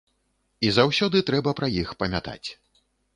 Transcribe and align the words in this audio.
І 0.67 0.69
заўсёды 0.77 1.21
трэба 1.27 1.53
пра 1.59 1.69
іх 1.83 1.91
памятаць. 2.01 2.49